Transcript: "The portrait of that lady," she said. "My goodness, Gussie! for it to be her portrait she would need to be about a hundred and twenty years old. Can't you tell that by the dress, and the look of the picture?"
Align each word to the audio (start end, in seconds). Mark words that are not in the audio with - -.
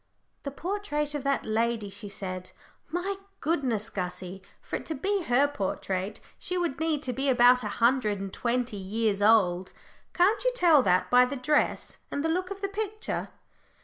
"The 0.41 0.49
portrait 0.49 1.13
of 1.13 1.23
that 1.25 1.45
lady," 1.45 1.91
she 1.91 2.09
said. 2.09 2.53
"My 2.89 3.17
goodness, 3.39 3.91
Gussie! 3.91 4.41
for 4.59 4.77
it 4.77 4.85
to 4.87 4.95
be 4.95 5.21
her 5.25 5.47
portrait 5.47 6.19
she 6.39 6.57
would 6.57 6.79
need 6.79 7.03
to 7.03 7.13
be 7.13 7.29
about 7.29 7.61
a 7.61 7.67
hundred 7.77 8.19
and 8.19 8.33
twenty 8.33 8.77
years 8.77 9.21
old. 9.21 9.73
Can't 10.15 10.43
you 10.43 10.51
tell 10.55 10.81
that 10.81 11.11
by 11.11 11.25
the 11.25 11.35
dress, 11.35 11.99
and 12.09 12.23
the 12.25 12.29
look 12.29 12.49
of 12.49 12.61
the 12.61 12.67
picture?" 12.67 13.29